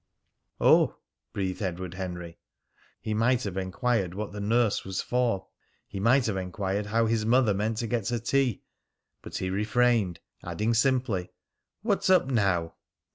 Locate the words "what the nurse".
4.15-4.83